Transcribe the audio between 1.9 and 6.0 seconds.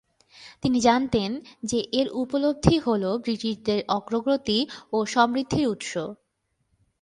এর উপলব্ধি হল ব্রিটিশদের অগ্রগতি ও সমৃদ্ধির উৎস।